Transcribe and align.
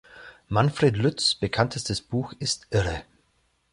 Manfred 0.47 0.95
Lütz’ 0.97 1.35
bekanntestes 1.35 2.01
Buch 2.01 2.33
ist 2.39 2.65
„Irre! 2.71 3.03